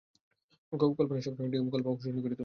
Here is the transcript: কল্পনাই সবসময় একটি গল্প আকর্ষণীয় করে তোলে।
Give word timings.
কল্পনাই 0.73 1.21
সবসময় 1.21 1.47
একটি 1.47 1.57
গল্প 1.65 1.85
আকর্ষণীয় 1.87 2.13
করে 2.17 2.29
তোলে। 2.29 2.39